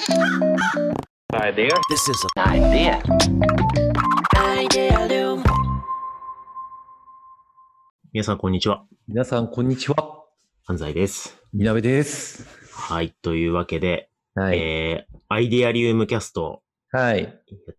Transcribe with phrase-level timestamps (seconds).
[0.00, 1.68] Idea.
[1.90, 3.02] This is an idea.
[4.34, 5.44] Idealium.
[8.10, 8.86] 皆さん、こんにちは。
[9.08, 10.24] 皆さん、こんにちは。
[10.66, 11.36] 安西です。
[11.52, 12.46] みなべです。
[12.72, 13.10] はい。
[13.20, 14.58] というわけで、はい。
[14.58, 16.62] えー、アイデアリウムキャスト
[16.92, 17.22] はい。
[17.24, 17.34] やっ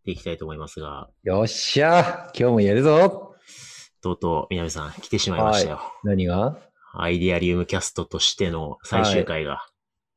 [0.05, 3.35] ていきたいと思いますが、よっしゃ今日もやるぞ
[4.03, 5.81] とうとう、みなべさん、来てしまいましたよ。
[6.03, 6.59] 何が？
[6.93, 9.65] アイデアリウムキャストとしての最終回が。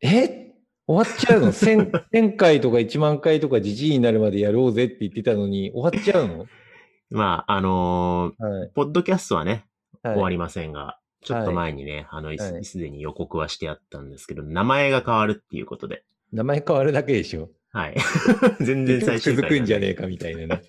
[0.02, 0.44] え
[0.87, 1.48] 終わっちゃうの？
[1.53, 6.47] 1000, 1000回とか1万回とかじじいになるまでやろうぜって言ってたのに、終わっちゃうの？
[7.10, 8.69] まあ、あのはい。
[8.69, 9.66] ーポッドキャストはね、
[10.02, 16.05] はい、終わりませんが、ちょっと前にね、あの、はいすすでに予告はしてあったんですけど、名前が変わるっていうことで。
[16.33, 17.51] 名前変わるだけでしょ？
[17.73, 17.96] はい。
[18.60, 20.62] 全然最終続回くんじゃねええかみたいなね。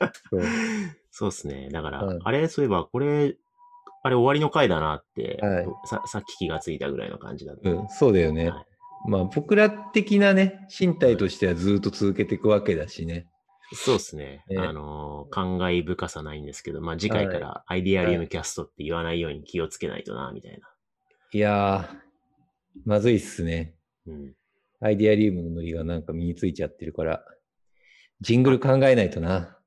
[1.12, 1.70] そうですね。
[1.72, 3.36] だから、はいあれ、そういえば、これ、
[4.04, 7.70] あれ終わりの回だなって、はいささっき気がついたぐらいの感じだった。
[7.70, 8.50] うん、そうだよね。
[8.50, 8.66] はい
[9.08, 13.28] まあ、僕ら的なね、身体としてはずっと続けていくわけだしね。
[13.74, 14.44] そうですね。
[14.48, 20.58] ねあのー、感慨深さないんですけど、まあ、次回からアイデアリウムキャストって言わないように気をつけないとな、みたいな。
[21.32, 21.98] いやー、
[22.86, 23.76] まずいっすね。
[24.08, 24.34] うん。
[24.82, 27.24] アイデアリウムのノリがなんか身についちゃってるから、
[28.22, 29.58] ジングル考えないとな。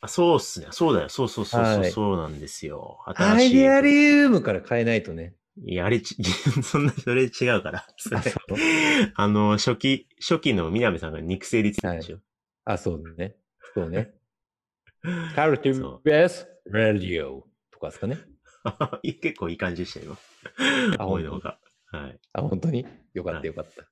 [0.00, 0.66] あ、そうっすね。
[0.70, 1.08] そうだよ。
[1.08, 2.98] そうそうそうそう、はいそうなんですよ。
[3.06, 3.40] ア。
[3.40, 5.34] イデアリウムから変えないとね。
[5.56, 6.16] いや、あれち、
[6.62, 7.86] そんな、それ違うから。
[7.96, 8.34] それあ、そう
[9.14, 12.20] あの、初期、初期の南さんが肉声で言ってたでしょ。
[12.64, 13.36] あそうだね。
[13.74, 14.14] そうね。
[15.34, 18.18] カルティそうベース、ラディオとかですかね。
[19.20, 20.16] 結構いい感じでしたよ、
[20.58, 20.96] 今。
[20.98, 21.60] あ思いのほか。
[21.86, 22.20] はい。
[22.32, 22.86] あ、本当に？
[23.12, 23.88] よかっはいたよかった。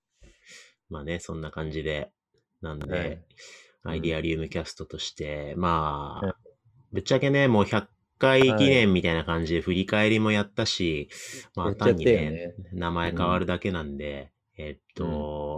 [0.88, 2.12] まあね、そんな感じで。
[2.60, 3.24] なんで、はい
[3.84, 6.34] アイデアリウムキャストとして、まあ、はい
[6.92, 7.86] ぶっちゃけね、もう100
[8.22, 11.08] 回記念みたいな感じで振り返りもやったし、
[11.56, 15.06] まあやっちゃった単よねにね、名前変わるだけなんで、えっと、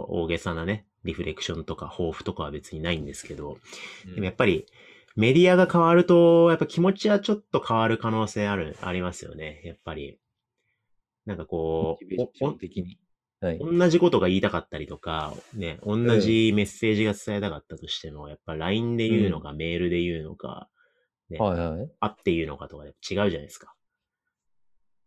[0.09, 3.57] 大げさなね、リフレクションとか抱負とかは別にないんですけど、
[4.15, 4.65] でもやっぱり、
[5.15, 9.61] メディアが変わると、やっぱ気持ちはちょっと変わる可能性ある、ありますよね。
[9.63, 10.19] やっぱり。
[11.25, 12.99] なんかこう、的に。
[13.39, 13.59] はい。
[13.61, 20.69] お同じことが言いたかったりとか、ね、同じメッセージが伝えたかったとしても、やっぱ LINE で言うのか、メールで言うのか、
[21.29, 21.89] ね、はいはい。
[21.99, 23.73] 会って言うのかとかで違うじゃないですか。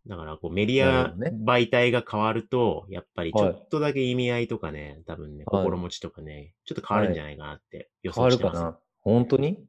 [0.07, 1.13] だから、こう、メディア
[1.45, 8.53] 媒体が変わると、やっぱりちょはいっとだけ意味合いとかね、多分ね、はい心持ちとかね、ちょっと変わるんじゃないかなって予変わ想してます。
[8.55, 8.79] るかな？
[9.01, 9.65] 本当に？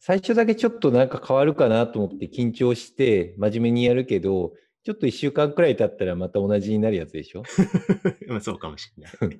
[0.00, 4.52] 最初だけちょっとなんか変わるかなと思って緊張して真面目にやるけど、
[4.84, 7.42] ちょっと一週間くらい経ったらまた同じになるやつでしょ？
[8.28, 9.38] まあそうかもしれない。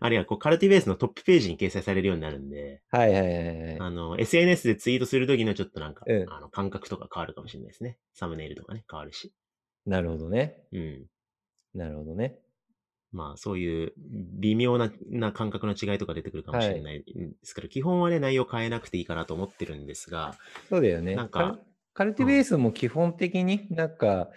[0.00, 3.80] あるいは、こう、カルティベースのトップページに掲載されるようになるんで、はいはいはいはい。
[3.80, 7.96] あの、SNS でツイートするときのちょっとなんか、うんあの、感覚とか変わるかもしれないですね。
[8.12, 9.32] サムネイルとかね、変わるし。
[9.86, 10.62] なるほどね。
[10.72, 11.06] うん。
[11.74, 12.38] なるほどね。
[13.12, 20.36] まあ、そういう微妙なな感覚の違いとか出てくるかもしれないんですけど、基本はね、内容変えなくていいかなと思ってるんですが、
[20.68, 21.14] そうだよね。
[21.14, 21.58] なんかカル
[21.94, 24.28] カルティベースも基本的になんか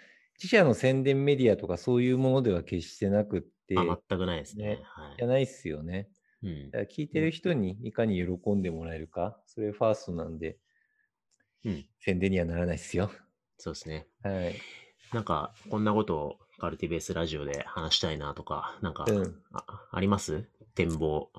[0.41, 4.77] 自社の宣伝メディアとかそういうものでは決してなくって、あ、全くないですね。
[4.77, 6.09] ねはじゃないっすよね。
[6.41, 6.47] い。
[6.47, 10.59] うんだから聞いてる人にいかに喜んでもらえるか、それファーストなんで、
[11.63, 11.89] うん。
[11.99, 13.11] 宣伝にはならないっすよ。
[13.57, 14.07] そうですね。
[14.23, 14.65] はい。
[15.11, 19.43] なんか、こんなことをカルティベースラジオで話したいなとか、なんか、うん。
[19.51, 20.47] ああります？
[20.75, 21.31] 展望。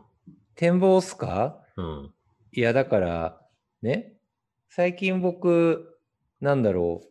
[0.56, 1.64] 展望っすか？
[1.76, 2.14] うん。
[2.52, 3.48] いや、だから、
[3.82, 4.18] ね、
[4.68, 5.98] 最近僕、
[6.40, 7.09] なんだろう、き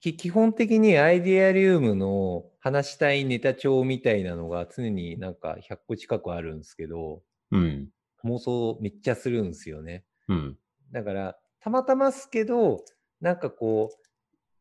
[0.00, 7.88] 基本的にアイデアリウムの話したいネタ帳みたいなのが常になんか100個近くあるんですけど、うん。
[8.24, 10.04] 妄想めっちゃするんですよね。
[10.28, 10.58] うん。
[10.90, 12.82] だから、たまたますけど、
[13.20, 14.04] なんかこう、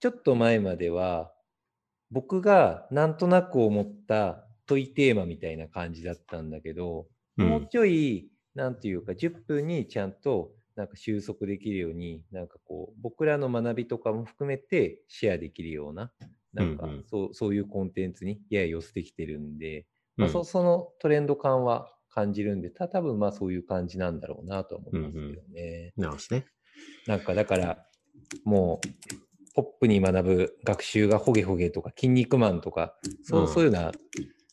[0.02, 1.34] ちょっと前までは、
[2.12, 7.08] 僕がなんとなく思った問いテーマみたいな感じだったんだけど、
[7.38, 16.14] うんもうちょい、なんていうか、10分にちゃんとなんか収束できるように、なんかこう、僕らの学びとかも含めてシェアできるような、
[16.54, 25.92] なんかうんうんそうそういうコンテンツにやや寄せてきてるんで、まあ、うんそそのトレンド感は感じるんで、た多分まあそういう感じなんだろうなとは思いますけどね。
[25.98, 26.46] なるほどですね。
[27.08, 27.86] なんかだから、
[28.46, 28.88] もう、
[29.56, 33.92] ポップに学ぶ学習がホゲホゲとか、筋肉マンとか、そう,、うんそういうのは、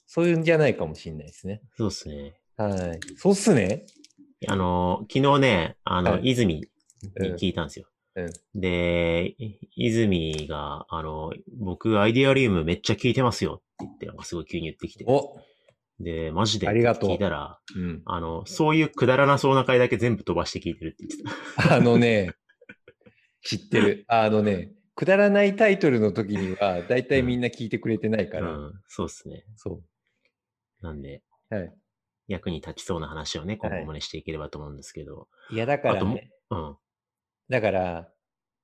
[0.08, 1.62] そういうんじゃないかもしれないですね。
[1.76, 2.40] そうですね。
[2.56, 3.00] はい。
[3.16, 3.86] そうっすね。
[4.48, 6.66] あの、昨日ね、あの、はい泉に
[7.16, 7.86] うん聞いたんですよ。
[8.16, 15.04] うんで、い泉が、あの、僕、アイデアリウムめっちゃ聞いてますよって言って、なんかすごい急に言ってきて。
[15.06, 15.38] お
[16.00, 18.02] で、マジでありがとう聞いたら、うん。
[18.04, 21.76] あの、そういうくだらなそうな回だけ全部飛ばして聞いてるって言ってた。
[21.76, 22.32] あのね、
[23.42, 24.04] 知ってる。
[24.08, 28.50] あのね、くだらないタイトルの時には、だいたいみんな聞いてくれてないから。
[28.50, 29.44] うん、そうっすね。
[29.56, 29.82] そ
[30.80, 31.54] なんで、う。
[31.54, 31.74] はい。
[32.28, 35.28] 役に立ちそうな話をね、今後もね、していければと思うんですけど。
[35.50, 36.76] いや、だからね、うん。
[37.49, 38.08] だから、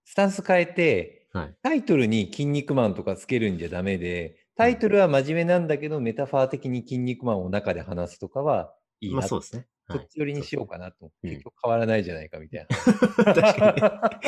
[0.04, 1.54] スタンス変えて、はい。
[1.62, 9.66] タイトルに筋肉マンとかつけるんじゃダメで、タイトルは真面目なんだけど、メタファー的に筋肉マンを中で話すとかはいいなまあそうですね。
[9.90, 12.76] そっち寄りにしようかなと思って、うん結局変わらないじゃないかみたいな。
[13.34, 14.20] 確か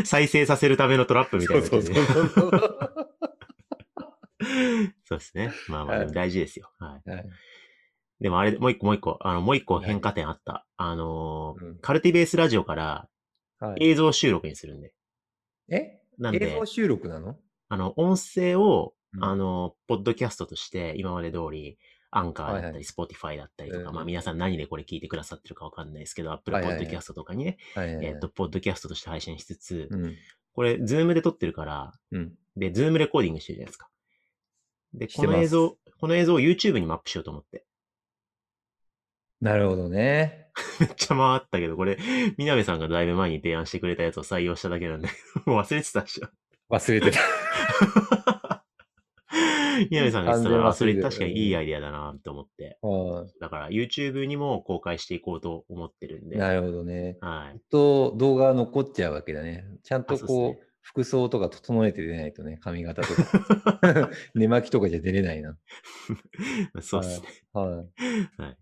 [0.00, 0.06] に。
[0.06, 2.50] 再生させるためのトラップみたいな、そうそうそうそう。
[5.04, 5.52] そうですね。
[5.68, 6.70] まあまあ、大事ですよ。
[6.78, 7.10] はい。
[7.10, 7.26] はい
[8.22, 10.64] でもあれ、もう一個もう一個、あの、もう一個変化点あった。
[10.76, 13.08] あのーうんカルティベースラジオから
[13.58, 14.94] はい映像収録にするんで。
[15.70, 16.00] え？
[16.18, 17.36] なんで映像、収録なの？
[17.68, 21.78] あの、音声を、うんあの、ポッドキャストとして今まで通り、
[22.12, 30.16] アンカーだったり、はいはいスポティファイだったりとか、うんまあ皆さん何でこれ聞いてくださってるかわかんないですけど、アップルはいはいはいポッドキャストとかにね、はいはいはいえっと、ポッドキャストとして配信しつつ、うん。
[30.54, 32.34] これ、ズームで撮ってるから、うん。
[32.56, 33.88] で、ズームレコーディングしてるじゃないですか。
[34.92, 37.64] で、この映像、この映像を YouTube にもアップしようと思って。
[39.42, 40.46] なるほどね。
[40.78, 41.98] めっちゃ回ったけど、これ、
[42.38, 46.28] みなべさんがだいぶ前に提案してくれたやつを採用しただけなんだけど、 もう忘れてたでしょ。
[46.70, 47.20] 忘れてた。
[49.90, 52.78] みなべさんが言ってたから、それ確かにいいアイデアだなと思って。
[52.82, 56.36] はだから YouTube にも公開していこうと思ってるんで。
[56.36, 57.16] いなるほどね。
[57.20, 57.60] はい。
[57.68, 59.64] と動画が残っちゃうわけだね。
[59.82, 64.10] ちゃんとこう、服装とか整えて出ないとね、髪型とか。
[64.34, 65.56] 寝巻きとかじゃ出れないな。
[66.80, 67.28] そうですね。
[67.54, 68.42] はい。
[68.42, 68.56] はい。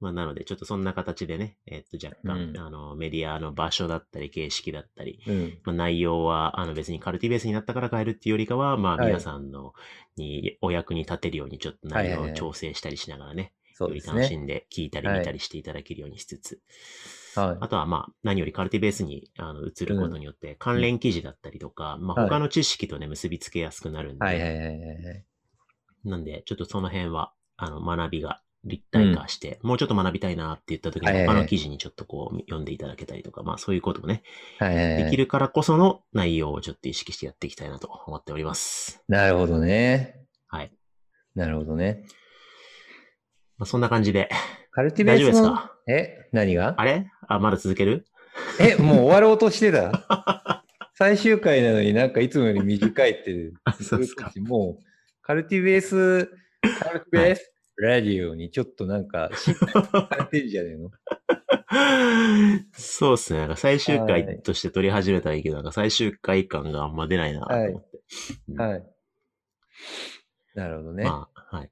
[0.00, 5.58] まあ、なので、ちょっとそんな形でね、えっと、若干、うんあの、メディアの場所だったり、形式だったり、うん。
[5.64, 9.74] まあ、内容は、あの、別にカルティベースになったから変えるっていうよりかは、まあ、はい皆さんの、
[10.16, 14.42] に、お役に立てるように、ちょっと内容を調整したりしながらね、より楽しね。
[14.42, 16.60] んで聞いたりはい見たりしていただけるようにしつつ、
[17.36, 17.56] はい。
[17.60, 25.24] あとはまあ、何よりカルティベースにあの移ることによって、関連記事だったりとか、まあ、はい他の知識とね、結びつけやすくなるんで、はいはいはいはいはい。
[26.04, 31.36] なんで、ちょっとその辺は、あの、学びが立体化して、もうちょっと学びたいなって言った時に、はいはいはい。
[31.36, 34.22] 他の記事にちょっとこう、読んでいただけたりとか、まあ、そういうこともね、
[34.58, 35.04] はいはいはい。
[35.04, 39.02] できるからこその内容をちょっと意識してやっていきたいなと思っております。
[39.08, 40.16] なるほどね。
[40.48, 40.72] はい。
[41.34, 42.04] なるほどね。
[43.58, 44.28] まあ、そんな感じで、
[44.70, 45.72] カルティベ大丈夫ースのですか？
[45.88, 46.74] え何が？
[46.76, 47.10] あれ？
[47.28, 48.06] あ、まだ続ける？
[48.60, 50.64] え、もう終わろうとしてた？
[50.94, 53.52] 最終回なのになんかいつもより短いって。
[53.64, 54.32] あ そうっすか。
[54.36, 54.84] もう、
[55.22, 56.26] カルティベース、
[56.80, 60.90] カルティベースラジオにちょっとなんか、信頼されてるじゃねえの？
[62.72, 63.40] そうですね。
[63.40, 68.00] なんか最終はい回として撮り始めたらいいけど、なんか最終回感があんま出ないなと思って。
[68.48, 68.86] うんはい。
[70.54, 71.04] なるほどね。
[71.04, 71.70] まあ、はい。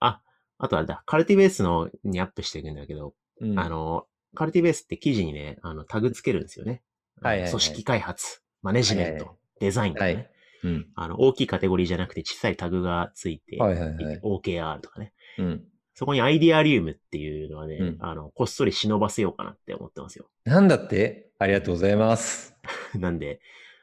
[0.00, 0.20] あ、
[0.58, 6.82] あとあれだ、カルティベースのにアップしていくんだけど、うんあの、カルティベースって記事にね、あの、タグつけるんですよね。
[7.20, 10.30] はいはいはい組織開発、マネジメント、はいはいはデザインとかね、はい
[10.64, 10.88] うん。
[10.94, 14.20] あの、大きいカテゴリーじゃなくて小さいタグがついて、はいはいはい。
[14.20, 15.12] OKR とかね。
[15.38, 15.64] うん。
[15.96, 20.26] そこにアイディアリウムっていうのはね、うんあの、こっそり忍ばせようかなって思ってますよ。
[20.44, 21.30] なんだって？
[21.38, 22.56] ありがとうございます。
[22.98, 23.40] なんで、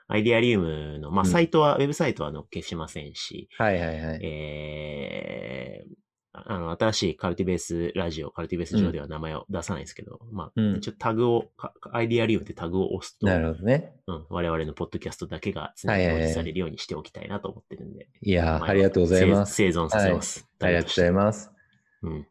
[0.08, 4.20] アイディアリウムの、まあ、うんサイトは、ウェブサイトは載っけしませんし、はいはいはい。
[4.24, 5.96] えー、
[6.34, 13.94] あの、新しいカルティベースラジオ、カルティベース上では名前を出さないですけど、まあ、うん一応タグを、かアイディアリウムってタグを押すと、なるほどね。
[14.08, 18.10] うん、我々のポッドキャストだけが常に表示されるようにしておきたいなと思ってるんで。
[18.22, 19.56] いやー、まありがとうございます。
[19.56, 20.51] 生生存させます。
[20.62, 21.52] ありがとうございます。
[22.04, 22.28] うん。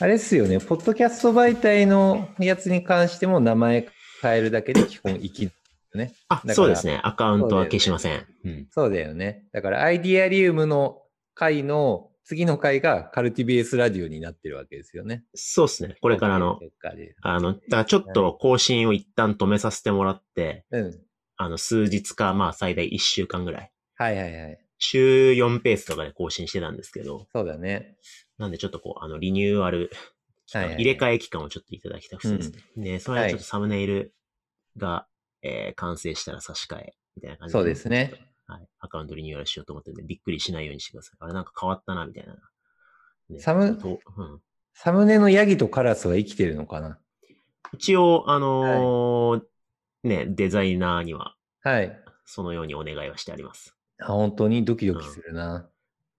[0.00, 3.88] あれっすよね、ポッドキャスト媒体のやつに関しても名前
[4.22, 5.52] 変えるだけで基本生きる
[5.94, 6.14] ね。
[6.28, 7.00] あそうですね。
[7.02, 8.26] アカウントは消しません。
[8.44, 8.68] うん。
[8.70, 9.44] そうだよね。
[9.52, 11.02] だからアイディアリウムの
[11.34, 15.24] 回の次の回がカルティベースラジオになってるわけですよね。
[15.34, 15.96] そうですね。
[16.00, 16.60] これからの
[17.22, 21.00] あの、だからちょっと更新を一旦止めさせてもらって、うん。
[21.36, 23.72] あの、数日か、まあ最大1週間ぐらい。
[23.96, 24.58] はいはいはい。
[24.80, 27.96] 週4ペースとかで更新してたんですけど、そうだね。
[28.38, 29.90] なんでちょっとこう、あの、リニューアル
[30.52, 32.58] 入れ替え期間をちょっといただきたくてですね。
[32.76, 34.14] で、それはちょっとサムネイル
[34.76, 35.06] が、
[35.42, 38.32] えー完成したら差し替え、みたいな感じそうですね。
[38.46, 38.66] はい。
[38.80, 41.16] アカウントリニューアルしようと思ってるんで、びっくりしないようにしてください。
[41.20, 42.34] あれなんか変わったな、みたいな。
[43.28, 44.40] ねサムとうん、
[44.74, 46.98] サムネのヤギとカラスは生きてるのかな？
[47.72, 49.42] 一応、あのー
[50.02, 51.96] ね、デザイナーには、はい。
[52.24, 53.76] そのようにお願いはしてあります。
[54.00, 54.64] あ本当に？
[54.64, 55.68] ドキドキするな。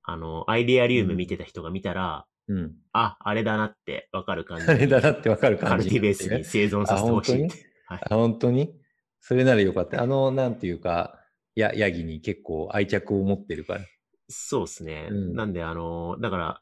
[0.03, 2.73] あの、アイデアリウム見てた人が見たら、うん。
[2.93, 7.55] あ、あれだなってわかる感じあれだなってわかるカ感じにルティベースに生存させてほしいって。
[7.87, 8.01] はい。
[8.09, 8.73] あ、本当に？
[9.19, 10.01] それならよかった。
[10.01, 11.19] あの、なんていうか、
[11.55, 13.81] や、ヤギに結構愛着を持ってるから。
[14.29, 15.09] そうですね。
[15.11, 16.61] うんなんで、あの、だから、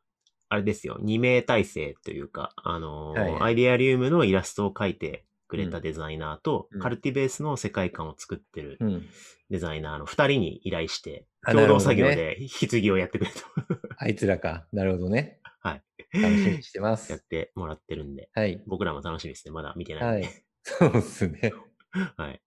[0.50, 9.06] あれですよ、2名体制というか、あの、はいはいアイデアリウムのイラストを描いてくれたデザイナーと、うんカルティベースの世界観を作ってるうん。
[9.50, 13.40] デザイナーの2人に依頼して、あ共同作業で引き継ぎをやってくれと。
[13.98, 14.68] あいつらか。
[14.72, 15.40] なるほどね。
[15.62, 15.84] はい。
[16.22, 17.20] 楽しみにしてまやっす。
[17.28, 18.62] てもらってるんで、はい。
[18.68, 19.52] 僕らも楽しみですね。
[19.52, 20.30] まだ見てないはい。
[20.62, 21.52] そうですね。
[22.16, 22.42] はい。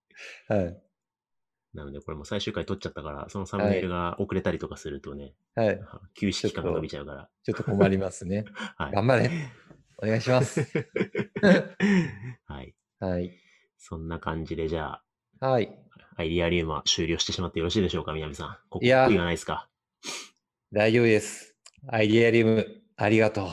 [0.49, 0.83] はい。
[1.75, 5.81] なので、これも最終回撮っちゃったから、そのサムネイルが遅れたりとかするとね、はい。
[6.15, 7.29] 休止期間が伸びちゃうから。
[7.43, 8.45] ちょっと困りますね。
[8.77, 8.93] はい。
[8.93, 9.31] 頑張れ。
[9.99, 10.61] お願いします。
[12.47, 12.75] はい。
[13.05, 13.33] はい。
[13.79, 15.01] そんな感じで、じゃ
[15.41, 15.77] あ、はい。
[16.17, 18.57] アイディアリウムは終了してしまってよろしいでしょうか、南さん。
[18.71, 19.69] ここいや悔いがないですか？
[20.73, 21.57] 大丈夫です。
[21.89, 22.67] アイディアリウム、
[22.97, 23.49] ありがとう。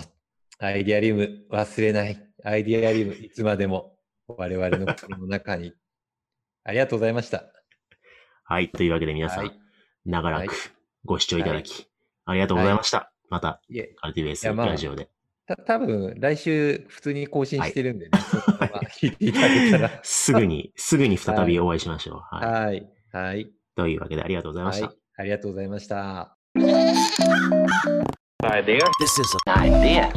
[0.60, 2.24] アイディアリウム、忘れない。
[2.44, 5.74] アイディアリウム、いつまでも我々の心の中に。
[6.64, 7.46] ありがとうございました。
[8.44, 8.70] はい。
[8.70, 9.60] というわけで皆さん、はい。
[10.06, 10.54] 長らはいく
[11.06, 11.88] ご視聴いただき、
[12.26, 13.12] ありがとうございました。
[13.32, 15.10] また、いえ、カルティベースラジオで。
[15.50, 20.00] た多分来週普通に更新してるんでね、 そのまま聞いていただけたら。
[20.04, 22.36] すぐに、すぐに再びお会いしましょう。
[22.36, 22.52] はい。
[22.52, 22.88] はい。
[23.12, 23.50] はい。
[23.76, 24.86] というわけでありがとうございました。
[24.88, 24.96] はい。
[25.18, 26.36] ありがとうございました。
[29.00, 30.12] This is an idea.